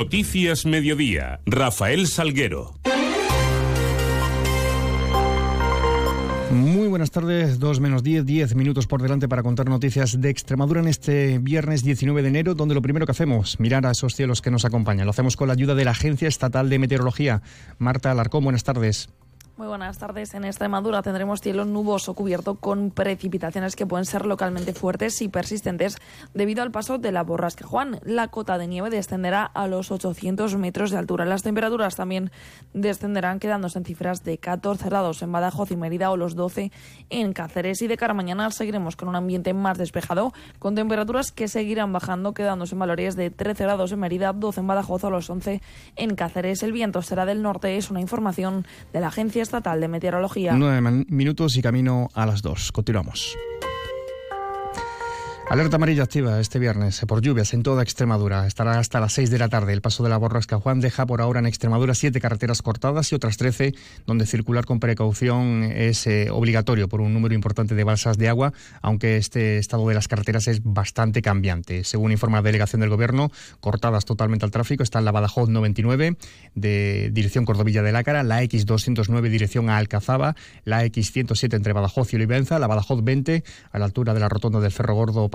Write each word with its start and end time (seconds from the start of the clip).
Noticias 0.00 0.64
Mediodía, 0.64 1.40
Rafael 1.44 2.06
Salguero. 2.06 2.74
Muy 6.50 6.88
buenas 6.88 7.10
tardes, 7.10 7.58
2 7.58 7.80
menos 7.80 8.02
10, 8.02 8.24
10 8.24 8.54
minutos 8.54 8.86
por 8.86 9.02
delante 9.02 9.28
para 9.28 9.42
contar 9.42 9.68
noticias 9.68 10.18
de 10.18 10.30
Extremadura 10.30 10.80
en 10.80 10.88
este 10.88 11.38
viernes 11.38 11.84
19 11.84 12.22
de 12.22 12.28
enero, 12.28 12.54
donde 12.54 12.74
lo 12.74 12.80
primero 12.80 13.04
que 13.04 13.12
hacemos, 13.12 13.60
mirar 13.60 13.84
a 13.84 13.90
esos 13.90 14.14
cielos 14.16 14.40
que 14.40 14.50
nos 14.50 14.64
acompañan. 14.64 15.04
Lo 15.04 15.10
hacemos 15.10 15.36
con 15.36 15.48
la 15.48 15.52
ayuda 15.52 15.74
de 15.74 15.84
la 15.84 15.90
Agencia 15.90 16.28
Estatal 16.28 16.70
de 16.70 16.78
Meteorología. 16.78 17.42
Marta 17.78 18.10
Alarcón, 18.10 18.42
buenas 18.42 18.64
tardes. 18.64 19.10
Muy 19.60 19.68
buenas 19.68 19.98
tardes. 19.98 20.32
En 20.32 20.46
Extremadura 20.46 21.02
tendremos 21.02 21.42
cielo 21.42 21.66
nuboso 21.66 22.14
cubierto 22.14 22.54
con 22.54 22.90
precipitaciones 22.90 23.76
que 23.76 23.84
pueden 23.84 24.06
ser 24.06 24.24
localmente 24.24 24.72
fuertes 24.72 25.20
y 25.20 25.28
persistentes 25.28 25.98
debido 26.32 26.62
al 26.62 26.70
paso 26.70 26.96
de 26.96 27.12
la 27.12 27.24
borrasca 27.24 27.66
Juan. 27.66 28.00
La 28.02 28.28
cota 28.28 28.56
de 28.56 28.66
nieve 28.66 28.88
descenderá 28.88 29.44
a 29.44 29.68
los 29.68 29.90
800 29.90 30.56
metros 30.56 30.90
de 30.90 30.96
altura. 30.96 31.26
Las 31.26 31.42
temperaturas 31.42 31.94
también 31.94 32.30
descenderán 32.72 33.38
quedándose 33.38 33.76
en 33.76 33.84
cifras 33.84 34.24
de 34.24 34.38
14 34.38 34.86
grados 34.86 35.20
en 35.20 35.30
Badajoz 35.30 35.70
y 35.72 35.76
Mérida 35.76 36.10
o 36.10 36.16
los 36.16 36.36
12 36.36 36.72
en 37.10 37.34
Cáceres. 37.34 37.82
Y 37.82 37.86
de 37.86 37.98
cara 37.98 38.12
a 38.12 38.14
mañana 38.14 38.50
seguiremos 38.52 38.96
con 38.96 39.08
un 39.08 39.16
ambiente 39.16 39.52
más 39.52 39.76
despejado 39.76 40.32
con 40.58 40.74
temperaturas 40.74 41.32
que 41.32 41.48
seguirán 41.48 41.92
bajando 41.92 42.32
quedándose 42.32 42.76
en 42.76 42.78
valores 42.78 43.14
de 43.14 43.28
13 43.28 43.64
grados 43.64 43.92
en 43.92 44.00
Mérida, 44.00 44.32
12 44.32 44.60
en 44.60 44.66
Badajoz 44.68 45.04
o 45.04 45.10
los 45.10 45.28
11 45.28 45.60
en 45.96 46.14
Cáceres. 46.14 46.62
El 46.62 46.72
viento 46.72 47.02
será 47.02 47.26
del 47.26 47.42
norte. 47.42 47.76
Es 47.76 47.90
una 47.90 48.00
información 48.00 48.66
de 48.94 49.00
la 49.00 49.08
Agencia 49.08 49.49
Estatal 49.50 49.80
de 49.80 49.88
Meteorología. 49.88 50.52
Nueve 50.52 51.04
minutos 51.08 51.56
y 51.56 51.62
camino 51.62 52.08
a 52.14 52.24
las 52.24 52.40
dos. 52.40 52.70
Continuamos. 52.70 53.36
Alerta 55.50 55.74
amarilla 55.74 56.04
activa 56.04 56.38
este 56.38 56.60
viernes 56.60 57.04
por 57.08 57.22
lluvias 57.22 57.54
en 57.54 57.64
toda 57.64 57.82
Extremadura. 57.82 58.46
Estará 58.46 58.78
hasta 58.78 59.00
las 59.00 59.14
6 59.14 59.30
de 59.30 59.38
la 59.40 59.48
tarde. 59.48 59.72
El 59.72 59.80
paso 59.80 60.04
de 60.04 60.08
la 60.08 60.16
borrasca 60.16 60.60
Juan 60.60 60.78
deja 60.78 61.06
por 61.06 61.20
ahora 61.20 61.40
en 61.40 61.46
Extremadura 61.46 61.96
siete 61.96 62.20
carreteras 62.20 62.62
cortadas 62.62 63.10
y 63.10 63.16
otras 63.16 63.36
13 63.36 63.74
donde 64.06 64.26
circular 64.26 64.64
con 64.64 64.78
precaución 64.78 65.64
es 65.64 66.06
eh, 66.06 66.30
obligatorio 66.30 66.88
por 66.88 67.00
un 67.00 67.12
número 67.12 67.34
importante 67.34 67.74
de 67.74 67.82
balsas 67.82 68.16
de 68.16 68.28
agua, 68.28 68.52
aunque 68.80 69.16
este 69.16 69.58
estado 69.58 69.88
de 69.88 69.94
las 69.94 70.06
carreteras 70.06 70.46
es 70.46 70.60
bastante 70.62 71.20
cambiante. 71.20 71.82
Según 71.82 72.12
informa 72.12 72.38
la 72.38 72.42
delegación 72.42 72.82
del 72.82 72.90
gobierno, 72.90 73.32
cortadas 73.58 74.04
totalmente 74.04 74.44
al 74.44 74.52
tráfico 74.52 74.84
están 74.84 75.04
la 75.04 75.10
Badajoz 75.10 75.48
99 75.48 76.16
de 76.54 77.10
dirección 77.12 77.44
Cordovilla 77.44 77.82
de 77.82 77.90
Lácara, 77.90 78.22
la 78.22 78.40
X209 78.44 79.28
dirección 79.28 79.68
a 79.68 79.78
Alcazaba, 79.78 80.36
la 80.62 80.84
X107 80.84 81.56
entre 81.56 81.72
Badajoz 81.72 82.12
y 82.12 82.16
Olivenza, 82.16 82.60
la 82.60 82.68
Badajoz 82.68 83.02
20 83.02 83.42
a 83.72 83.78
la 83.80 83.84
altura 83.84 84.14
de 84.14 84.20
la 84.20 84.28
rotonda 84.28 84.60
del 84.60 84.70
Ferro 84.70 84.94
Gordo 84.94 85.28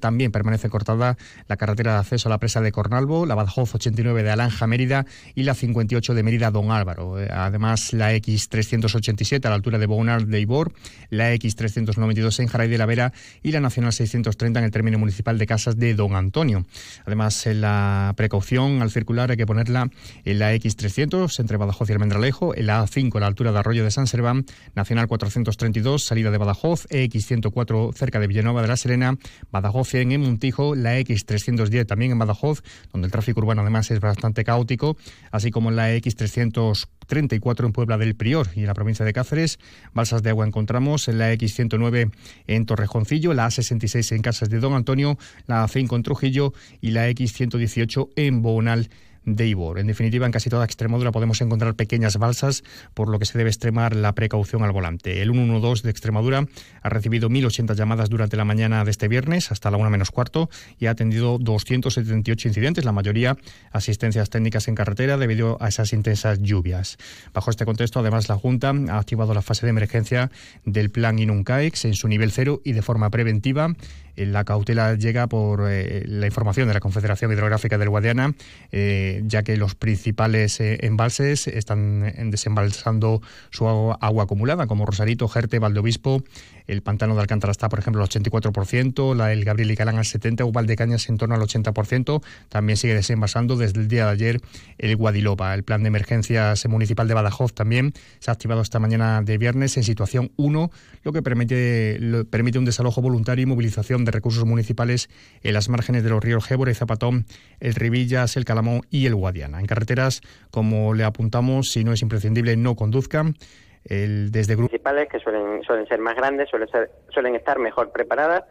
también 0.00 0.32
permanece 0.32 0.68
cortada 0.68 1.16
la 1.48 1.56
carretera 1.56 1.94
de 1.94 1.98
acceso 2.00 2.28
a 2.28 2.30
la 2.30 2.38
presa 2.38 2.60
de 2.60 2.72
Cornalvo, 2.72 3.26
la 3.26 3.34
Badajoz 3.34 3.74
89 3.74 4.22
de 4.22 4.30
Alanja 4.30 4.66
Mérida 4.66 5.06
y 5.34 5.44
la 5.44 5.54
58 5.54 6.14
de 6.14 6.22
Mérida 6.22 6.50
Don 6.50 6.70
Álvaro. 6.70 7.20
Eh, 7.20 7.28
además, 7.30 7.92
la 7.92 8.14
X387 8.14 9.44
a 9.46 9.48
la 9.48 9.54
altura 9.54 9.78
de 9.78 9.86
Bonar 9.86 10.26
de 10.26 10.40
Ibor, 10.40 10.72
la 11.10 11.32
X392 11.34 12.40
en 12.40 12.48
Jaray 12.48 12.68
de 12.68 12.78
la 12.78 12.86
Vera 12.86 13.12
y 13.42 13.52
la 13.52 13.60
Nacional 13.60 13.92
630 13.92 14.58
en 14.58 14.64
el 14.64 14.70
término 14.70 14.98
municipal 14.98 15.38
de 15.38 15.46
Casas 15.46 15.76
de 15.78 15.94
Don 15.94 16.16
Antonio. 16.16 16.66
Además, 17.06 17.46
la 17.46 18.14
precaución 18.16 18.82
al 18.82 18.90
circular 18.90 19.30
hay 19.30 19.36
que 19.36 19.46
ponerla 19.46 19.90
en 20.24 20.38
la 20.38 20.54
X300 20.54 21.38
entre 21.40 21.56
Badajoz 21.56 21.88
y 21.88 21.92
Almendralejo, 21.92 22.54
en 22.54 22.66
la 22.66 22.84
A5 22.84 23.16
a 23.16 23.20
la 23.20 23.26
altura 23.26 23.52
de 23.52 23.58
Arroyo 23.58 23.84
de 23.84 23.90
San 23.90 24.06
Serván, 24.06 24.44
Nacional 24.74 25.06
432 25.06 26.04
salida 26.04 26.30
de 26.30 26.38
Badajoz, 26.38 26.86
X104 26.88 27.94
cerca 27.94 28.20
de 28.20 28.26
Villanueva 28.26 28.62
de 28.62 28.68
la 28.68 28.76
Serena, 28.76 29.16
Badajoz 29.50 29.88
100 29.88 30.12
en 30.12 30.20
Montijo, 30.20 30.74
la 30.74 30.98
X310 30.98 31.86
también 31.86 32.12
en 32.12 32.18
Badajoz, 32.18 32.62
donde 32.92 33.06
el 33.06 33.12
tráfico 33.12 33.40
urbano 33.40 33.62
además 33.62 33.90
es 33.90 34.00
bastante 34.00 34.44
caótico, 34.44 34.96
así 35.30 35.50
como 35.50 35.70
la 35.70 35.94
X334 35.94 37.66
en 37.66 37.72
Puebla 37.72 37.98
del 37.98 38.14
Prior 38.14 38.48
y 38.54 38.60
en 38.60 38.66
la 38.66 38.74
provincia 38.74 39.04
de 39.04 39.12
Cáceres. 39.12 39.58
Balsas 39.92 40.22
de 40.22 40.30
agua 40.30 40.46
encontramos 40.46 41.08
en 41.08 41.18
la 41.18 41.32
X109 41.32 42.10
en 42.46 42.66
Torrejoncillo, 42.66 43.34
la 43.34 43.46
A66 43.46 44.14
en 44.14 44.22
Casas 44.22 44.50
de 44.50 44.60
Don 44.60 44.74
Antonio, 44.74 45.18
la 45.46 45.64
A5 45.64 45.96
en 45.96 46.02
Trujillo 46.02 46.52
y 46.80 46.90
la 46.90 47.08
X118 47.10 48.10
en 48.16 48.42
Bonal 48.42 48.88
de 49.24 49.46
Ibor. 49.46 49.78
En 49.78 49.86
definitiva, 49.86 50.26
en 50.26 50.32
casi 50.32 50.50
toda 50.50 50.64
Extremadura 50.64 51.12
podemos 51.12 51.40
encontrar 51.40 51.74
pequeñas 51.74 52.16
balsas, 52.16 52.64
por 52.94 53.08
lo 53.08 53.18
que 53.18 53.24
se 53.24 53.38
debe 53.38 53.50
extremar 53.50 53.94
la 53.94 54.14
precaución 54.14 54.62
al 54.62 54.72
volante. 54.72 55.22
El 55.22 55.32
112 55.32 55.84
de 55.84 55.90
Extremadura 55.90 56.46
ha 56.82 56.88
recibido 56.88 57.28
1.080 57.28 57.74
llamadas 57.74 58.10
durante 58.10 58.36
la 58.36 58.44
mañana 58.44 58.84
de 58.84 58.90
este 58.90 59.08
viernes 59.08 59.52
hasta 59.52 59.70
la 59.70 59.76
1 59.76 59.90
menos 59.90 60.10
cuarto 60.10 60.50
y 60.78 60.86
ha 60.86 60.90
atendido 60.90 61.38
278 61.38 62.48
incidentes, 62.48 62.84
la 62.84 62.92
mayoría 62.92 63.36
asistencias 63.70 64.30
técnicas 64.30 64.68
en 64.68 64.74
carretera 64.74 65.16
debido 65.16 65.56
a 65.60 65.68
esas 65.68 65.92
intensas 65.92 66.40
lluvias. 66.40 66.98
Bajo 67.32 67.50
este 67.50 67.64
contexto, 67.64 68.00
además, 68.00 68.28
la 68.28 68.36
Junta 68.36 68.72
ha 68.88 68.98
activado 68.98 69.34
la 69.34 69.42
fase 69.42 69.66
de 69.66 69.70
emergencia 69.70 70.30
del 70.64 70.90
plan 70.90 71.18
Inuncaex 71.18 71.84
en 71.84 71.94
su 71.94 72.08
nivel 72.08 72.32
cero 72.32 72.60
y 72.64 72.72
de 72.72 72.82
forma 72.82 73.10
preventiva 73.10 73.74
la 74.16 74.44
cautela 74.44 74.94
llega 74.94 75.26
por 75.26 75.66
eh, 75.68 76.04
la 76.06 76.26
información 76.26 76.68
de 76.68 76.74
la 76.74 76.80
Confederación 76.80 77.32
Hidrográfica 77.32 77.78
del 77.78 77.88
Guadiana, 77.88 78.34
eh, 78.70 79.22
ya 79.26 79.42
que 79.42 79.56
los 79.56 79.74
principales 79.74 80.58
embalses 80.60 81.46
están 81.48 82.12
desembalsando 82.30 83.22
su 83.50 83.68
agua, 83.68 84.24
acumulada, 84.24 84.66
como 84.66 84.86
Rosarito, 84.86 85.28
Jerte, 85.28 85.58
Valdobispo, 85.58 86.22
el 86.66 86.82
pantano 86.82 87.14
de 87.14 87.20
Alcántara 87.20 87.50
está, 87.50 87.68
por 87.68 87.78
ejemplo, 87.78 88.02
al 88.02 88.08
84%, 88.08 89.14
la, 89.14 89.32
el 89.32 89.44
Gabriel 89.44 89.70
y 89.70 89.76
Calán 89.76 89.96
al 89.96 90.04
70%, 90.04 90.46
o 90.46 90.52
Valdecañas 90.52 91.08
en 91.08 91.18
torno 91.18 91.34
al 91.34 91.40
80%. 91.40 92.22
También 92.48 92.76
sigue 92.76 92.94
desembalsando 92.94 93.56
desde 93.56 93.80
el 93.80 93.88
día 93.88 94.06
de 94.06 94.12
ayer 94.12 94.40
el 94.78 94.96
Guadilopa. 94.96 95.54
El 95.54 95.64
plan 95.64 95.82
de 95.82 95.88
emergencias 95.88 96.66
municipal 96.68 97.08
de 97.08 97.14
Badajoz 97.14 97.52
también 97.52 97.92
se 98.20 98.30
ha 98.30 98.34
activado 98.34 98.60
esta 98.62 98.78
mañana 98.78 99.22
de 99.22 99.38
viernes 99.38 99.76
en 99.76 99.84
situación 99.84 100.32
1, 100.36 100.70
lo 101.02 101.12
que 101.12 101.22
permite, 101.22 101.98
permite 102.30 102.58
un 102.58 102.64
desalojo 102.64 103.02
voluntario 103.02 103.42
y 103.42 103.46
movilización 103.46 104.01
de 104.04 104.12
recursos 104.12 104.44
municipales 104.44 105.08
en 105.42 105.54
las 105.54 105.68
márgenes 105.68 106.04
de 106.04 106.10
los 106.10 106.22
ríos 106.22 106.44
Gébora 106.44 106.70
y 106.70 106.74
Zapatón, 106.74 107.26
el 107.60 107.74
Ribillas, 107.74 108.36
el 108.36 108.44
Calamón 108.44 108.82
y 108.90 109.06
el 109.06 109.14
Guadiana. 109.14 109.60
En 109.60 109.66
carreteras, 109.66 110.20
como 110.50 110.94
le 110.94 111.04
apuntamos, 111.04 111.70
si 111.70 111.84
no 111.84 111.92
es 111.92 112.02
imprescindible, 112.02 112.56
no 112.56 112.76
conduzcan 112.76 113.36
el, 113.84 114.30
desde 114.30 114.54
grupos 114.54 114.70
principales 114.70 115.08
que 115.08 115.18
suelen, 115.18 115.62
suelen 115.62 115.86
ser 115.86 116.00
más 116.00 116.14
grandes, 116.14 116.48
suelen, 116.48 116.68
suelen 117.10 117.34
estar 117.34 117.58
mejor 117.58 117.90
preparadas. 117.90 118.44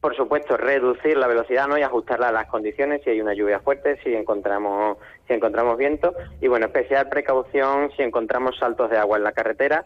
Por 0.00 0.14
supuesto, 0.16 0.56
reducir 0.56 1.16
la 1.16 1.26
velocidad 1.26 1.66
¿no? 1.66 1.76
y 1.76 1.82
ajustarla 1.82 2.28
a 2.28 2.32
las 2.32 2.46
condiciones 2.46 3.02
si 3.02 3.10
hay 3.10 3.20
una 3.20 3.34
lluvia 3.34 3.58
fuerte, 3.58 3.98
si 4.04 4.14
encontramos, 4.14 4.96
si 5.26 5.34
encontramos 5.34 5.76
viento. 5.76 6.14
Y 6.40 6.46
bueno, 6.46 6.66
especial 6.66 7.08
precaución 7.08 7.90
si 7.96 8.02
encontramos 8.02 8.56
saltos 8.58 8.90
de 8.90 8.96
agua 8.96 9.18
en 9.18 9.24
la 9.24 9.32
carretera. 9.32 9.84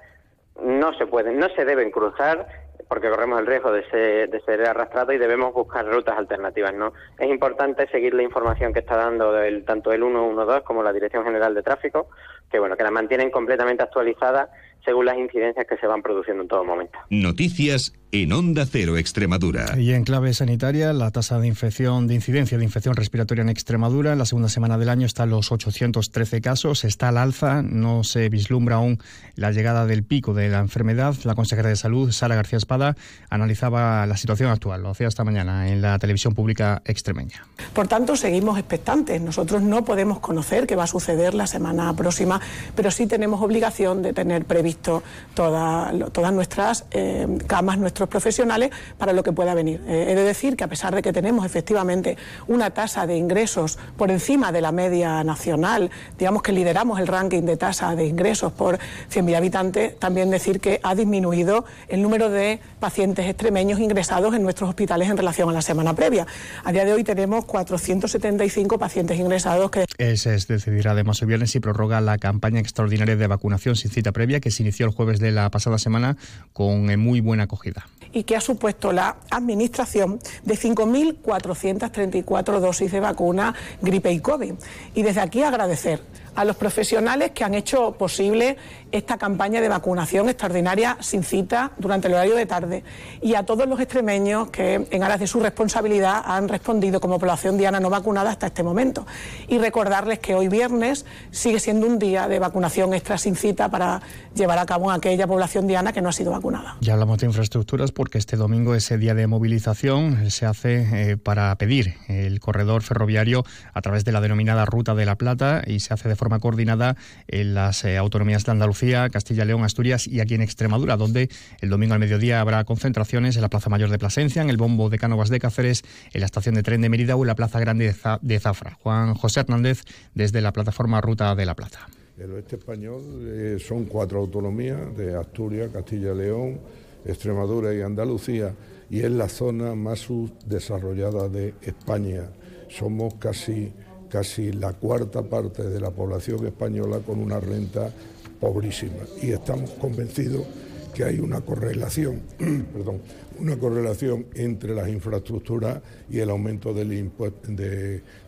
No 0.63 0.93
se 0.99 1.07
pueden, 1.07 1.39
no 1.39 1.49
se 1.57 1.65
deben 1.65 1.91
cruzar 1.91 2.47
porque 2.93 3.09
corremos 3.09 3.41
el 3.41 3.47
riesgo 3.47 3.73
de 3.73 3.89
ser, 3.89 4.29
de 4.29 4.39
ser 4.43 4.67
arrastrado 4.67 5.15
y 5.15 5.17
debemos 5.17 5.55
buscar 5.55 5.87
rutas 5.91 6.15
alternativas. 6.19 6.75
¿no? 6.75 6.93
Es 7.19 7.27
importante 7.27 7.89
seguir 7.89 8.13
la 8.13 8.23
información 8.23 8.75
que 8.75 8.81
está 8.81 8.99
dando 8.99 9.35
el, 9.41 9.65
tanto 9.65 9.93
el 9.93 10.03
112 10.03 10.61
como 10.63 10.83
la 10.83 10.93
Dirección 10.93 11.25
General 11.25 11.55
de 11.55 11.63
Tráfico, 11.63 12.09
que 12.51 12.59
bueno, 12.59 12.77
que 12.77 12.83
la 12.83 12.91
mantienen 12.91 13.31
completamente 13.31 13.83
actualizada 13.83 14.51
según 14.85 15.07
las 15.07 15.19
incidencias 15.19 15.67
que 15.67 15.77
se 15.77 15.87
van 15.87 16.03
produciendo 16.03 16.43
en 16.43 16.49
todo 16.49 16.65
momento. 16.65 16.99
Noticias 17.11 17.93
en 18.15 18.31
Onda 18.33 18.67
Cero 18.67 18.99
Extremadura. 18.99 19.79
Y 19.79 19.95
en 19.95 20.05
clave 20.05 20.35
sanitaria, 20.35 20.93
la 20.93 21.11
tasa 21.11 21.39
de 21.39 21.47
infección, 21.47 22.07
de 22.07 22.15
incidencia 22.15 22.59
de 22.59 22.65
infección 22.65 22.95
respiratoria 22.95 23.41
en 23.41 23.49
Extremadura 23.49 24.13
en 24.13 24.19
la 24.19 24.27
segunda 24.27 24.51
semana 24.51 24.77
del 24.77 24.91
año 24.91 25.07
está 25.07 25.23
en 25.23 25.31
los 25.31 25.51
813 25.51 26.43
casos, 26.43 26.85
está 26.85 27.09
al 27.09 27.17
alza, 27.17 27.63
no 27.63 28.05
se 28.05 28.29
vislumbra 28.29 28.77
aún 28.77 28.99
la 29.35 29.51
llegada 29.51 29.87
del 29.87 30.05
pico 30.05 30.35
de 30.35 30.51
la 30.51 30.59
enfermedad. 30.59 31.15
La 31.25 31.35
consejera 31.35 31.71
de 31.71 31.77
Salud, 31.77 32.13
Sara 32.13 32.35
García 32.35 32.59
Espada, 32.59 32.97
analizaba 33.31 34.05
la 34.07 34.19
situación 34.19 34.51
actual, 34.51 34.83
lo 34.83 34.91
hacía 34.91 35.09
esta 35.09 35.25
mañana 35.25 35.69
en 35.71 35.81
la 35.81 35.99
televisión 35.99 36.35
pública 36.35 36.83
extremeña. 36.85 37.47
Por 37.73 37.89
tanto, 37.89 38.17
seguimos 38.17 38.59
expectantes. 38.59 39.23
Nosotros 39.23 39.63
no 39.63 39.87
podemos 39.87 40.21
conocer 40.21 40.67
qué 40.67 40.77
va 40.77 40.85
a 40.85 40.87
suceder 40.87 41.33
la 41.33 41.47
semana 41.47 41.95
próxima, 41.97 42.43
pero 42.77 42.91
sí 42.91 43.07
tenemos 43.07 43.41
obligación 43.41 44.03
de 44.03 44.13
tener 44.13 44.45
previsto 44.45 44.72
todas 44.77 46.33
nuestras 46.33 46.85
eh, 46.91 47.27
camas, 47.47 47.79
nuestros 47.79 48.09
profesionales 48.09 48.71
para 48.99 49.13
lo 49.13 49.23
que 49.23 49.33
pueda 49.33 49.55
venir. 49.55 49.81
Eh, 49.87 50.07
he 50.09 50.15
de 50.15 50.25
decir 50.25 50.57
que 50.57 50.65
a 50.65 50.69
pesar 50.69 50.95
de 50.95 51.03
que 51.03 51.13
tenemos 51.13 51.45
efectivamente 51.45 52.17
una 52.47 52.71
tasa 52.71 53.07
de 53.07 53.17
ingresos 53.17 53.79
por 53.97 54.11
encima 54.11 54.53
de 54.53 54.61
la 54.61 54.73
media 54.73 55.25
nacional, 55.25 55.91
digamos 56.19 56.43
que 56.43 56.53
lideramos 56.53 57.01
el 57.01 57.07
ranking 57.07 57.43
de 57.43 57.57
tasa 57.57 57.95
de 57.95 58.07
ingresos 58.07 58.53
por 58.53 58.79
100.000 58.79 59.37
habitantes, 59.37 59.99
también 59.99 60.31
decir 60.31 60.61
que 60.61 60.81
ha 60.83 60.95
disminuido 60.95 61.65
el 61.89 62.03
número 62.03 62.31
de 62.31 62.61
pacientes 62.81 63.27
extremeños 63.27 63.81
ingresados 63.81 64.35
en 64.35 64.43
nuestros 64.43 64.69
hospitales 64.69 65.09
en 65.11 65.17
relación 65.17 65.49
a 65.49 65.53
la 65.53 65.63
semana 65.63 65.95
previa. 65.95 66.27
A 66.65 66.73
día 66.73 66.85
de 66.85 66.93
hoy 66.93 67.05
tenemos 67.05 67.45
475 67.45 68.79
pacientes 68.79 69.19
ingresados 69.19 69.71
que... 69.71 69.85
Ese 69.99 70.35
es 70.35 70.47
decidir 70.47 70.89
además 70.89 71.21
el 71.23 71.29
viernes 71.29 71.51
si 71.51 71.61
prorroga 71.61 72.01
la 72.01 72.19
campaña 72.19 72.61
extraordinaria 72.61 73.17
de 73.17 73.27
vacunación 73.27 73.77
sin 73.77 73.91
cita 73.91 74.13
previa 74.13 74.41
que 74.41 74.51
sí 74.51 74.62
inició 74.63 74.87
el 74.87 74.93
jueves 74.93 75.21
de 75.21 75.33
la 75.33 75.51
pasada 75.51 75.79
semana 75.79 76.17
con 76.53 76.91
eh, 76.91 76.97
muy 76.97 77.21
buena 77.21 77.45
acogida 77.45 77.87
y 78.13 78.25
que 78.25 78.37
ha 78.37 78.41
supuesto 78.41 78.93
la 78.93 79.17
administración 79.31 80.19
de 80.45 80.55
5.434 80.55 82.61
dosis 82.61 82.93
de 82.93 83.01
vacuna 83.01 83.55
gripe 83.81 84.13
y 84.13 84.21
COVID. 84.21 84.53
Y 84.95 85.03
desde 85.03 85.21
aquí 85.21 85.43
agradecer 85.43 86.03
a 86.35 86.45
los 86.45 86.57
profesionales 86.57 87.33
que 87.33 87.45
han 87.45 87.55
hecho 87.55 87.93
posible 87.93 88.57
esta 88.91 89.17
campaña 89.17 89.61
de 89.61 89.69
vacunación 89.69 90.29
extraordinaria 90.29 90.99
sin 91.01 91.25
cita 91.25 91.73
durante 91.79 92.09
el 92.09 92.15
horario 92.15 92.37
de 92.37 92.47
tarde 92.47 92.85
y 93.23 93.35
a 93.35 93.45
todos 93.45 93.67
los 93.67 93.81
extremeños 93.81 94.51
que 94.51 94.87
en 94.91 95.03
aras 95.03 95.21
de 95.21 95.27
su 95.27 95.41
responsabilidad 95.41 96.23
han 96.25 96.49
respondido 96.49 97.01
como 97.01 97.19
población 97.19 97.57
diana 97.57 97.81
no 97.81 97.91
vacunada 97.91 98.31
hasta 98.31 98.47
este 98.47 98.63
momento. 98.63 99.07
Y 99.49 99.59
recordarles 99.59 100.19
que 100.19 100.35
hoy 100.35 100.49
viernes 100.49 101.07
sigue 101.31 101.59
siendo 101.59 101.87
un 101.87 101.99
día 101.99 102.29
de 102.29 102.39
vacunación 102.39 102.93
extra 102.95 103.19
sin 103.19 103.35
cita 103.35 103.71
para 103.71 104.03
llevar 104.35 104.59
a 104.59 104.67
cabo 104.67 104.91
aquella 104.91 105.27
población 105.27 105.67
diana 105.67 105.93
que 105.93 106.03
no 106.03 106.09
ha 106.11 106.13
sido 106.13 106.31
vacunada. 106.31 106.77
Ya 106.81 106.93
hablamos 106.93 107.19
de 107.19 107.27
infraestructuras 107.27 107.93
porque 107.93 108.19
este 108.19 108.37
domingo 108.37 108.75
ese 108.75 108.99
día 108.99 109.15
de 109.15 109.27
movilización 109.27 110.31
se 110.31 110.47
hace 110.47 111.13
eh, 111.13 111.17
para 111.17 111.55
pedir 111.57 111.95
el 112.09 112.41
corredor 112.41 112.83
ferroviario 112.83 113.45
a 113.73 113.81
través 113.81 114.05
de 114.05 114.13
la 114.13 114.21
denominada 114.21 114.65
Ruta 114.65 114.95
de 114.95 115.07
la 115.07 115.17
Plata 115.17 115.63
y 115.67 115.81
se 115.81 115.95
hace 115.95 116.09
de 116.09 116.17
forma 116.23 116.39
coordinada 116.39 116.95
en 117.27 117.53
las 117.53 117.85
eh, 117.85 117.97
autonomías 117.97 118.45
de 118.45 118.53
Andalucía, 118.53 119.11
Castilla, 119.11 119.45
León, 119.45 119.65
Asturias 119.65 120.07
y 120.07 120.21
aquí 120.21 120.37
en 120.37 120.43
Extremadura, 120.43 120.97
donde 120.97 121.29
el 121.61 121.69
domingo 121.69 121.95
al 121.95 121.99
mediodía 121.99 122.41
habrá 122.41 122.63
concentraciones 122.63 123.35
en 123.35 123.43
la 123.43 123.49
Plaza 123.49 123.71
Mayor 123.71 123.91
de 123.91 123.99
Plasencia, 123.99 124.41
en 124.41 124.49
el 124.49 124.57
Bombo 124.57 124.89
de 124.89 124.99
Cánovas 124.99 125.31
de 125.31 125.41
Cáceres, 125.41 125.83
en 126.13 126.21
la 126.21 126.27
estación 126.27 126.55
de 126.55 126.63
tren 126.63 126.81
de 126.81 126.89
Mérida 126.89 127.17
o 127.17 127.23
en 127.25 127.27
la 127.27 127.35
Plaza 127.35 127.59
Grande 127.59 127.93
de 128.21 128.39
Zafra. 128.39 128.79
Juan 128.85 129.15
José 129.15 129.41
Hernández 129.41 129.83
desde 130.15 130.41
la 130.43 130.53
plataforma 130.53 131.01
Ruta 131.01 131.35
de 131.35 131.45
la 131.45 131.57
Plata. 131.57 131.89
El 132.17 132.31
oeste 132.31 132.55
español 132.55 133.03
eh, 133.27 133.59
son 133.59 133.87
cuatro 133.87 134.21
autonomías 134.21 134.97
de 134.97 135.17
Asturias, 135.17 135.71
Castilla, 135.73 136.15
León, 136.15 136.61
Extremadura 137.05 137.75
y 137.75 137.81
Andalucía 137.81 138.55
y 138.89 139.01
es 139.01 139.11
la 139.11 139.29
zona 139.29 139.75
más 139.75 139.99
subdesarrollada 139.99 141.29
de 141.29 141.55
España. 141.63 142.31
Somos 142.69 143.15
casi 143.15 143.73
casi 144.13 144.53
la 144.53 144.75
cuarta 144.75 145.23
parte 145.23 145.63
de 145.63 145.81
la 145.81 145.91
población 145.91 146.47
española 146.47 146.99
con 146.99 147.19
una 147.19 147.41
renta 147.41 147.91
pobrísima. 148.39 149.05
Y 149.23 149.31
estamos 149.31 149.71
convencidos 149.71 150.45
que 150.93 151.05
hay 151.05 151.19
una 151.19 151.41
correlación, 151.41 152.21
perdón, 152.75 153.01
una 153.39 153.57
correlación 153.57 154.27
entre 154.35 154.75
las 154.75 154.91
infraestructuras 154.91 155.81
y 156.11 156.19
el 156.19 156.29
aumento 156.29 156.75
del, 156.75 157.11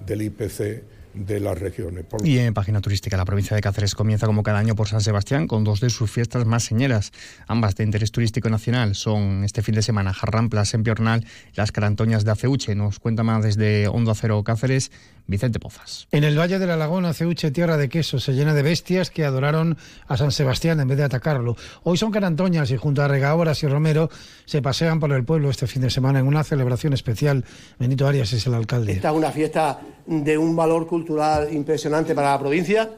del 0.06 0.22
IPC 0.22 0.82
de 1.14 1.40
las 1.40 1.58
regiones. 1.58 2.04
Y 2.24 2.38
en 2.38 2.54
página 2.54 2.80
turística, 2.80 3.16
la 3.16 3.24
provincia 3.24 3.54
de 3.54 3.62
Cáceres 3.62 3.94
comienza 3.94 4.26
como 4.26 4.42
cada 4.42 4.58
año 4.58 4.74
por 4.74 4.88
San 4.88 5.00
Sebastián 5.00 5.46
con 5.46 5.64
dos 5.64 5.80
de 5.80 5.90
sus 5.90 6.10
fiestas 6.10 6.44
más 6.44 6.64
señeras, 6.64 7.12
ambas 7.46 7.76
de 7.76 7.84
interés 7.84 8.10
turístico 8.10 8.48
nacional. 8.50 8.94
Son 8.94 9.44
este 9.44 9.62
fin 9.62 9.74
de 9.74 9.82
semana 9.82 10.12
Jarramplas 10.12 10.74
en 10.74 10.82
Piornal, 10.82 11.24
las 11.54 11.72
Carantoñas 11.72 12.24
de 12.24 12.32
Aceuche. 12.32 12.74
Nos 12.74 12.98
cuenta 12.98 13.22
más 13.22 13.42
desde 13.42 13.88
Hondo 13.88 14.10
Acero 14.10 14.42
Cáceres, 14.42 14.90
Vicente 15.26 15.58
Pozas. 15.58 16.08
En 16.10 16.24
el 16.24 16.38
Valle 16.38 16.58
de 16.58 16.66
la 16.66 16.76
Laguna, 16.76 17.10
Aceuche, 17.10 17.50
tierra 17.50 17.76
de 17.76 17.88
queso, 17.88 18.18
se 18.18 18.32
llena 18.32 18.52
de 18.52 18.62
bestias 18.62 19.10
que 19.10 19.24
adoraron 19.24 19.78
a 20.08 20.16
San 20.16 20.32
Sebastián 20.32 20.80
en 20.80 20.88
vez 20.88 20.98
de 20.98 21.04
atacarlo. 21.04 21.56
Hoy 21.84 21.96
son 21.96 22.10
Carantoñas 22.10 22.70
y 22.70 22.76
junto 22.76 23.02
a 23.02 23.08
Regaoras 23.08 23.62
y 23.62 23.68
Romero 23.68 24.10
se 24.44 24.60
pasean 24.60 25.00
por 25.00 25.12
el 25.12 25.24
pueblo 25.24 25.48
este 25.48 25.66
fin 25.66 25.82
de 25.82 25.90
semana 25.90 26.18
en 26.18 26.26
una 26.26 26.44
celebración 26.44 26.92
especial. 26.92 27.44
Benito 27.78 28.06
Arias 28.06 28.32
es 28.32 28.46
el 28.46 28.54
alcalde. 28.54 28.92
Esta 28.92 29.10
es 29.10 29.14
una 29.14 29.30
fiesta 29.30 29.80
de 30.06 30.36
un 30.36 30.54
valor 30.54 30.86
cultural 30.86 31.03
impresionante 31.50 32.14
para 32.14 32.30
la 32.30 32.38
provincia 32.38 32.90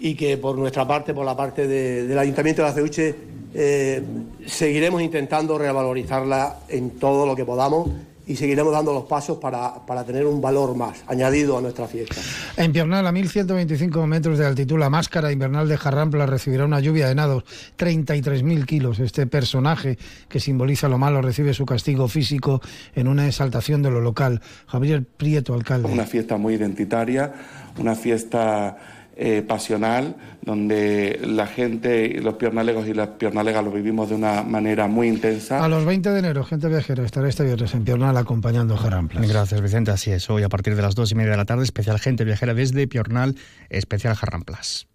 y 0.00 0.14
que 0.14 0.36
por 0.38 0.56
nuestra 0.58 0.86
parte, 0.86 1.14
por 1.14 1.24
la 1.24 1.36
parte 1.36 1.66
del 1.66 2.18
Ayuntamiento 2.18 2.62
de 2.62 2.68
Aceuche, 2.68 3.14
eh, 3.54 4.02
seguiremos 4.46 5.00
intentando 5.00 5.56
revalorizarla 5.56 6.60
en 6.68 6.90
todo 6.98 7.26
lo 7.26 7.36
que 7.36 7.44
podamos 7.44 7.88
y 8.26 8.36
seguiremos 8.36 8.72
dando 8.72 8.92
los 8.92 9.04
pasos 9.04 9.38
para, 9.38 10.04
tener 10.04 10.26
un 10.26 10.40
valor 10.40 10.76
más 10.76 11.04
añadido 11.06 11.58
a 11.58 11.60
nuestra 11.60 11.86
fiesta. 11.86 12.16
En 12.56 12.72
Piernal, 12.72 13.06
a 13.06 13.12
1.125 13.12 14.06
metros 14.06 14.38
de 14.38 14.46
altitud, 14.46 14.78
la 14.78 14.90
máscara 14.90 15.32
invernal 15.32 15.68
de 15.68 15.76
Jarrampla 15.76 16.26
recibirá 16.26 16.64
una 16.64 16.80
lluvia 16.80 17.08
de 17.08 17.14
nados, 17.14 17.44
33.000 17.78 18.64
kilos. 18.64 18.98
Este 18.98 19.26
personaje 19.26 19.98
que 20.28 20.40
simboliza 20.40 20.88
lo 20.88 20.98
malo 20.98 21.22
recibe 21.22 21.54
su 21.54 21.66
castigo 21.66 22.08
físico 22.08 22.60
en 22.94 23.08
una 23.08 23.26
exaltación 23.26 23.82
de 23.82 23.90
lo 23.90 24.00
local. 24.00 24.40
Javier 24.66 25.04
Prieto, 25.04 25.54
alcalde. 25.54 25.90
Una 25.90 26.06
fiesta 26.06 26.36
muy 26.36 26.54
identitaria, 26.54 27.32
una 27.78 27.94
fiesta 27.94 29.03
eh, 29.16 29.42
pasional, 29.46 30.16
donde 30.42 31.20
la 31.24 31.46
gente, 31.46 32.20
los 32.20 32.34
pionalegos 32.34 32.86
y 32.88 32.94
las 32.94 33.08
pionalegas 33.08 33.64
lo 33.64 33.70
vivimos 33.70 34.08
de 34.08 34.16
una 34.16 34.42
manera 34.42 34.86
muy 34.88 35.08
intensa. 35.08 35.64
A 35.64 35.68
los 35.68 35.84
20 35.84 36.10
de 36.10 36.18
enero, 36.18 36.44
gente 36.44 36.68
viajera 36.68 37.04
estará 37.04 37.28
este 37.28 37.44
viernes 37.44 37.74
en 37.74 37.84
Piornal 37.84 38.16
acompañando 38.16 38.74
a 38.74 38.76
Jarramplas. 38.76 39.28
Gracias, 39.28 39.60
Vicente. 39.60 39.90
Así 39.90 40.10
es. 40.10 40.28
Hoy 40.30 40.42
a 40.42 40.48
partir 40.48 40.74
de 40.74 40.82
las 40.82 40.94
dos 40.94 41.12
y 41.12 41.14
media 41.14 41.32
de 41.32 41.36
la 41.36 41.44
tarde, 41.44 41.64
especial 41.64 41.98
gente 41.98 42.24
viajera 42.24 42.54
desde 42.54 42.86
Piornal, 42.88 43.36
especial 43.70 44.14
Jarramplas. 44.14 44.88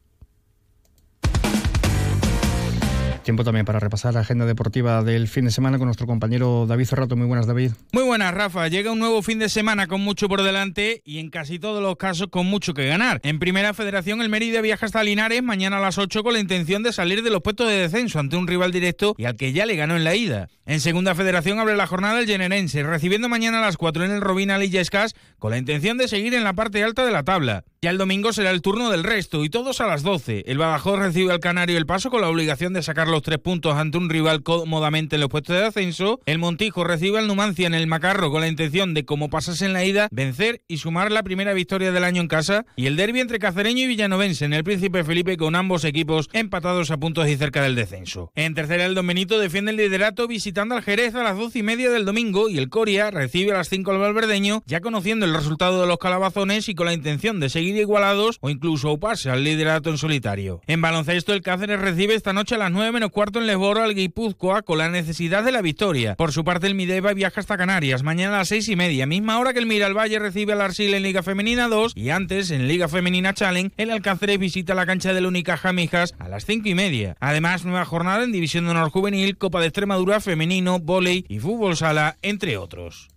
Tiempo 3.30 3.44
también 3.44 3.64
para 3.64 3.80
repasar 3.80 4.16
la 4.16 4.22
agenda 4.22 4.48
deportiva 4.48 5.04
del 5.04 5.28
fin 5.28 5.46
de 5.46 5.52
semana 5.52 5.78
con 5.78 5.86
nuestro 5.86 6.08
compañero 6.08 6.66
David 6.68 6.86
Cerrato. 6.86 7.16
Muy 7.16 7.28
buenas, 7.28 7.46
David. 7.46 7.74
Muy 7.92 8.02
buenas, 8.02 8.34
Rafa. 8.34 8.68
Llega 8.70 8.92
un 8.92 8.98
nuevo 8.98 9.22
fin 9.22 9.38
de 9.38 9.50
semana 9.50 9.86
con 9.86 10.02
mucho 10.02 10.28
por 10.28 10.42
delante 10.42 11.04
y 11.06 11.20
en 11.20 11.30
casi 11.30 11.60
todos 11.60 11.80
los 11.84 11.96
casos 11.98 12.30
con 12.32 12.48
mucho 12.48 12.74
que 12.74 12.88
ganar. 12.88 13.20
En 13.22 13.38
Primera 13.38 13.76
Federación, 13.76 14.24
el 14.24 14.30
Mérida 14.30 14.62
viaja 14.62 14.88
hasta 14.88 15.04
Linares 15.04 15.44
mañana 15.44 15.78
a 15.78 15.80
las 15.80 16.00
8 16.00 16.24
con 16.24 16.34
la 16.34 16.40
intención 16.40 16.82
de 16.82 16.92
salir 16.92 17.22
de 17.22 17.30
los 17.30 17.44
puestos 17.44 17.68
de 17.68 17.76
descenso 17.76 18.18
ante 18.18 18.36
un 18.36 18.48
rival 18.48 18.72
directo 18.72 19.14
y 19.16 19.26
al 19.26 19.36
que 19.36 19.54
ya 19.54 19.68
le 19.68 19.76
ganó 19.76 19.96
en 19.96 20.06
la 20.06 20.16
ida. 20.16 20.50
En 20.66 20.80
Segunda 20.80 21.14
Federación 21.14 21.60
abre 21.60 21.76
la 21.76 21.86
jornada 21.86 22.20
el 22.20 22.26
Generense, 22.26 22.82
recibiendo 22.82 23.30
mañana 23.30 23.60
a 23.60 23.62
las 23.62 23.78
4 23.78 24.06
en 24.06 24.12
el 24.12 24.22
Robina 24.22 24.58
Lillescas 24.58 25.14
con 25.38 25.52
la 25.52 25.60
intención 25.60 26.00
de 26.00 26.08
seguir 26.08 26.34
en 26.34 26.44
la 26.44 26.54
parte 26.54 26.84
alta 26.84 27.06
de 27.06 27.12
la 27.12 27.24
tabla. 27.24 27.64
Ya 27.82 27.92
el 27.92 27.98
domingo 27.98 28.34
será 28.34 28.52
el 28.52 28.62
turno 28.62 28.90
del 28.90 29.06
resto 29.06 29.46
y 29.46 29.50
todos 29.50 29.80
a 29.80 29.88
las 29.88 30.04
12. 30.04 30.44
El 30.48 30.58
Badajoz 30.58 31.00
recibe 31.00 31.32
al 31.32 31.40
Canario 31.40 31.78
el 31.78 31.86
paso 31.86 32.10
con 32.10 32.20
la 32.20 32.28
obligación 32.28 32.74
de 32.74 32.84
sacar 32.84 33.08
los 33.08 33.22
tres 33.22 33.40
puntos 33.40 33.76
ante 33.76 33.98
un 33.98 34.10
rival 34.10 34.44
cómodamente 34.44 35.16
en 35.16 35.22
los 35.22 35.30
puestos 35.30 35.56
de 35.56 35.66
ascenso. 35.66 36.20
El 36.26 36.40
Montijo 36.40 36.84
recibe 36.84 37.20
al 37.20 37.28
Numancia 37.28 37.68
en 37.68 37.74
el 37.74 37.88
Macarro 37.88 38.32
con 38.32 38.42
la 38.42 38.50
intención 38.50 38.94
de, 38.94 39.06
como 39.06 39.30
pasase 39.30 39.66
en 39.66 39.72
la 39.72 39.86
ida, 39.86 40.10
vencer 40.12 40.62
y 40.68 40.80
sumar 40.80 41.10
la 41.10 41.24
primera 41.24 41.54
victoria 41.54 41.94
del 41.94 42.04
año 42.04 42.22
en 42.22 42.28
casa. 42.28 42.66
Y 42.76 42.88
el 42.88 42.98
derby 42.98 43.22
entre 43.22 43.40
Cacereño 43.40 43.86
y 43.86 43.88
Villanovense 43.88 44.44
en 44.44 44.52
el 44.52 44.66
Príncipe 44.66 45.06
Felipe 45.06 45.38
con 45.38 45.56
ambos 45.56 45.86
equipos 45.86 46.28
empatados 46.34 46.92
a 46.92 46.98
puntos 46.98 47.30
y 47.30 47.38
cerca 47.38 47.64
del 47.64 47.76
descenso. 47.76 48.34
En 48.36 48.56
tercera, 48.56 48.84
el 48.84 48.94
Don 48.94 49.08
Benito 49.08 49.40
defiende 49.40 49.72
el 49.72 49.78
liderato 49.78 50.28
visitando 50.28 50.76
al 50.76 50.84
Jerez 50.84 51.16
a 51.16 51.24
las 51.24 51.38
12 51.38 51.60
y 51.60 51.64
media 51.64 51.90
del 51.92 52.04
domingo 52.04 52.50
y 52.50 52.58
el 52.58 52.68
Coria 52.68 53.10
recibe 53.10 53.54
a 53.54 53.58
las 53.60 53.70
5 53.70 53.90
al 53.90 54.00
Valverdeño, 54.00 54.64
ya 54.66 54.82
conociendo 54.82 55.26
el 55.26 55.34
resultado 55.34 55.80
de 55.80 55.88
los 55.88 55.98
calabazones 55.98 56.68
y 56.68 56.76
con 56.76 56.86
la 56.86 56.94
intención 56.94 57.40
de 57.40 57.48
seguir 57.48 57.69
igualados 57.78 58.38
o 58.42 58.50
incluso 58.50 58.92
oparse 58.92 59.30
al 59.30 59.44
liderato 59.44 59.90
en 59.90 59.98
solitario. 59.98 60.62
En 60.68 60.82
baloncesto, 60.82 61.34
el 61.34 61.42
Cáceres 61.42 61.80
recibe 61.80 62.16
esta 62.16 62.34
noche 62.34 62.56
a 62.56 62.58
las 62.58 62.72
9 62.72 62.92
menos 62.92 63.12
cuarto 63.12 63.40
en 63.40 63.48
Lesboro 63.48 63.84
al 63.84 63.96
Guipúzcoa 63.96 64.62
con 64.62 64.78
la 64.78 64.90
necesidad 64.90 65.44
de 65.44 65.52
la 65.52 65.62
victoria. 65.62 66.16
Por 66.16 66.32
su 66.32 66.44
parte, 66.44 66.68
el 66.68 66.76
Mideva 66.76 67.14
viaja 67.14 67.40
hasta 67.40 67.58
Canarias 67.58 68.04
mañana 68.04 68.36
a 68.36 68.38
las 68.40 68.50
6 68.50 68.70
y 68.70 68.76
media, 68.76 69.06
misma 69.06 69.40
hora 69.40 69.54
que 69.54 69.60
el 69.60 69.66
Miralvalle 69.66 70.20
recibe 70.20 70.54
al 70.54 70.62
Arsil 70.62 70.94
en 70.94 71.04
Liga 71.04 71.24
Femenina 71.24 71.68
2 71.68 71.94
y 71.96 72.10
antes 72.10 72.52
en 72.52 72.68
Liga 72.68 72.88
Femenina 72.88 73.34
Challenge, 73.34 73.74
el 73.78 73.92
Alcáceres 73.92 74.40
visita 74.40 74.76
la 74.76 74.86
cancha 74.86 75.14
del 75.14 75.26
Unicaja 75.26 75.74
Mijas 75.74 76.16
a 76.20 76.30
las 76.30 76.46
5 76.46 76.68
y 76.70 76.76
media. 76.76 77.16
Además, 77.20 77.66
nueva 77.66 77.86
jornada 77.86 78.24
en 78.24 78.32
División 78.32 78.66
de 78.66 78.72
Honor 78.72 78.90
Juvenil, 78.90 79.38
Copa 79.38 79.60
de 79.60 79.68
Extremadura 79.68 80.20
Femenino, 80.20 80.80
Voley 80.80 81.26
y 81.28 81.40
Fútbol 81.40 81.78
Sala, 81.78 82.18
entre 82.22 82.58
otros. 82.58 83.10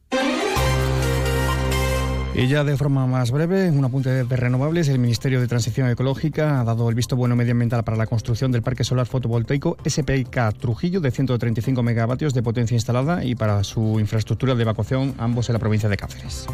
Y 2.34 2.46
ya 2.46 2.64
de 2.64 2.78
forma 2.78 3.06
más 3.06 3.30
breve, 3.30 3.70
un 3.70 3.84
apunte 3.84 4.24
de 4.24 4.36
renovables. 4.36 4.88
El 4.88 4.98
Ministerio 4.98 5.38
de 5.38 5.46
Transición 5.46 5.90
Ecológica 5.90 6.60
ha 6.60 6.64
dado 6.64 6.88
el 6.88 6.94
visto 6.94 7.14
bueno 7.14 7.36
medioambiental 7.36 7.84
para 7.84 7.98
la 7.98 8.06
construcción 8.06 8.50
del 8.50 8.62
parque 8.62 8.84
solar 8.84 9.06
fotovoltaico 9.06 9.76
SPIK 9.86 10.54
Trujillo 10.58 11.00
de 11.00 11.10
135 11.10 11.82
megavatios 11.82 12.32
de 12.32 12.42
potencia 12.42 12.74
instalada 12.74 13.22
y 13.22 13.34
para 13.34 13.62
su 13.64 14.00
infraestructura 14.00 14.54
de 14.54 14.62
evacuación, 14.62 15.14
ambos 15.18 15.50
en 15.50 15.52
la 15.52 15.58
provincia 15.58 15.90
de 15.90 15.98
Cáceres. 15.98 16.46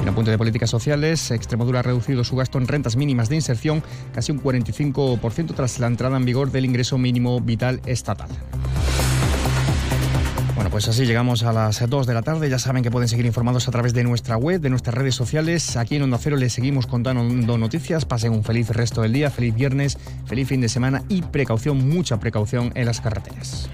En 0.00 0.08
apunte 0.08 0.32
de 0.32 0.38
políticas 0.38 0.68
sociales, 0.68 1.30
Extremadura 1.30 1.78
ha 1.78 1.82
reducido 1.82 2.24
su 2.24 2.34
gasto 2.34 2.58
en 2.58 2.66
rentas 2.66 2.96
mínimas 2.96 3.28
de 3.28 3.36
inserción 3.36 3.84
casi 4.12 4.32
un 4.32 4.42
45% 4.42 5.54
tras 5.54 5.78
la 5.78 5.86
entrada 5.86 6.16
en 6.16 6.24
vigor 6.24 6.50
del 6.50 6.64
ingreso 6.64 6.98
mínimo 6.98 7.40
vital 7.40 7.80
estatal. 7.86 8.28
Pues 10.74 10.88
así 10.88 11.06
llegamos 11.06 11.44
a 11.44 11.52
las 11.52 11.88
2 11.88 12.04
de 12.04 12.14
la 12.14 12.22
tarde. 12.22 12.50
Ya 12.50 12.58
saben 12.58 12.82
que 12.82 12.90
pueden 12.90 13.08
seguir 13.08 13.26
informados 13.26 13.68
a 13.68 13.70
través 13.70 13.94
de 13.94 14.02
nuestra 14.02 14.36
web, 14.36 14.60
de 14.60 14.70
nuestras 14.70 14.92
redes 14.92 15.14
sociales. 15.14 15.76
Aquí 15.76 15.94
en 15.94 16.02
Onda 16.02 16.18
Cero 16.18 16.36
les 16.36 16.52
seguimos 16.52 16.88
contando 16.88 17.22
noticias. 17.56 18.04
Pasen 18.04 18.32
un 18.32 18.42
feliz 18.42 18.70
resto 18.70 19.00
del 19.00 19.12
día, 19.12 19.30
feliz 19.30 19.54
viernes, 19.54 19.96
feliz 20.26 20.48
fin 20.48 20.60
de 20.60 20.68
semana 20.68 21.04
y 21.08 21.22
precaución, 21.22 21.88
mucha 21.88 22.18
precaución 22.18 22.72
en 22.74 22.86
las 22.86 23.00
carreteras. 23.00 23.70